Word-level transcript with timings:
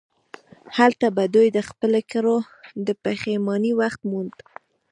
هلته 0.77 1.07
به 1.15 1.23
دوی 1.35 1.47
د 1.51 1.59
خپلو 1.69 1.99
کړو 2.11 2.37
د 2.87 2.87
پښیمانۍ 3.03 3.71
وخت 3.81 4.01
موند. 4.11 4.35